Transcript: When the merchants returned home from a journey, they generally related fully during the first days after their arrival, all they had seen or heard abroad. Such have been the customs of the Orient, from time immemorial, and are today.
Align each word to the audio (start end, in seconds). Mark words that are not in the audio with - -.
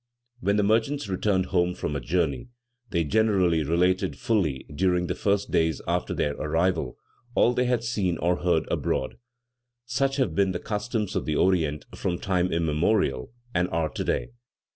When 0.39 0.55
the 0.57 0.63
merchants 0.63 1.07
returned 1.07 1.45
home 1.53 1.75
from 1.75 1.95
a 1.95 1.99
journey, 2.01 2.49
they 2.89 3.03
generally 3.03 3.63
related 3.63 4.17
fully 4.17 4.65
during 4.73 5.05
the 5.05 5.13
first 5.13 5.51
days 5.51 5.79
after 5.87 6.15
their 6.15 6.33
arrival, 6.37 6.97
all 7.35 7.53
they 7.53 7.65
had 7.65 7.83
seen 7.83 8.17
or 8.17 8.37
heard 8.37 8.67
abroad. 8.71 9.17
Such 9.85 10.15
have 10.15 10.33
been 10.33 10.53
the 10.53 10.59
customs 10.59 11.15
of 11.15 11.25
the 11.25 11.35
Orient, 11.35 11.85
from 11.95 12.17
time 12.17 12.51
immemorial, 12.51 13.31
and 13.53 13.69
are 13.69 13.89
today. 13.89 14.29